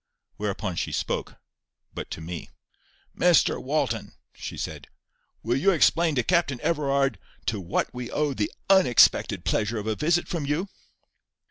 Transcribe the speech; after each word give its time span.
Whereupon 0.37 0.77
she 0.77 0.91
spoke, 0.91 1.35
but 1.93 2.09
to 2.09 2.21
me. 2.21 2.49
"Mr 3.15 3.61
Walton," 3.61 4.13
she 4.33 4.57
said, 4.57 4.87
"will 5.43 5.57
you 5.57 5.69
explain 5.69 6.15
to 6.15 6.23
Captain 6.23 6.59
Everard 6.61 7.19
to 7.45 7.59
what 7.61 7.93
we 7.93 8.09
owe 8.09 8.33
the 8.33 8.51
UNEXPECTED 8.67 9.45
pleasure 9.45 9.77
of 9.77 9.85
a 9.85 9.93
visit 9.95 10.27
from 10.27 10.47
you?" 10.47 10.69